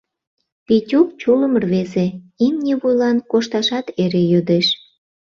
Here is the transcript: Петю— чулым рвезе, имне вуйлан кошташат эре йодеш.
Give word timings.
Петю— 0.65 0.99
чулым 1.21 1.53
рвезе, 1.63 2.05
имне 2.45 2.73
вуйлан 2.81 3.17
кошташат 3.31 3.85
эре 4.03 4.21
йодеш. 4.31 4.67